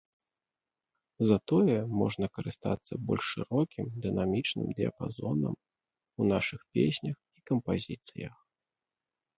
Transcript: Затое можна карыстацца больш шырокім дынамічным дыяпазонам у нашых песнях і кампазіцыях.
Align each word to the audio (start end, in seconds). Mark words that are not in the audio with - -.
Затое 1.31 1.75
можна 1.99 2.25
карыстацца 2.37 2.93
больш 3.09 3.25
шырокім 3.35 3.93
дынамічным 4.07 4.67
дыяпазонам 4.81 5.53
у 5.61 6.21
нашых 6.35 6.59
песнях 6.81 7.17
і 7.41 7.49
кампазіцыях. 7.53 8.35